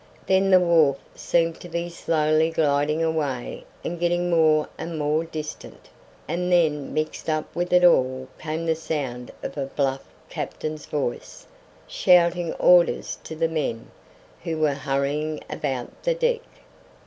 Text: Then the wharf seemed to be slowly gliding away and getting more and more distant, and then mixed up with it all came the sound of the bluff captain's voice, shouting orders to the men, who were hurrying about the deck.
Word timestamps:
Then 0.25 0.49
the 0.49 0.59
wharf 0.59 0.97
seemed 1.13 1.59
to 1.59 1.69
be 1.69 1.87
slowly 1.87 2.49
gliding 2.49 3.03
away 3.03 3.65
and 3.83 3.99
getting 3.99 4.31
more 4.31 4.67
and 4.75 4.97
more 4.97 5.23
distant, 5.23 5.89
and 6.27 6.51
then 6.51 6.91
mixed 6.91 7.29
up 7.29 7.55
with 7.55 7.71
it 7.71 7.83
all 7.83 8.27
came 8.39 8.65
the 8.65 8.73
sound 8.73 9.29
of 9.43 9.53
the 9.53 9.67
bluff 9.67 10.03
captain's 10.27 10.87
voice, 10.87 11.45
shouting 11.85 12.51
orders 12.53 13.19
to 13.25 13.35
the 13.35 13.47
men, 13.47 13.91
who 14.41 14.57
were 14.57 14.73
hurrying 14.73 15.39
about 15.51 15.91
the 16.01 16.15
deck. 16.15 16.41